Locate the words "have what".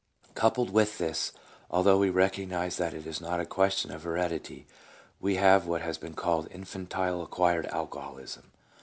5.35-5.83